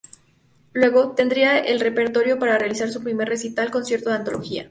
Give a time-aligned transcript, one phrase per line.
[0.73, 4.59] Luego, tendría el repertorio para realizar su primer recital, "Concierto de Antología".